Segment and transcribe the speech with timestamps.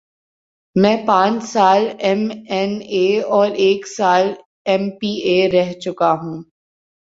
[0.75, 3.05] میں پانچ سال ایم این اے
[3.29, 4.25] اور ایک سال
[4.65, 6.37] ایم پی اے رہ چکا ہوں۔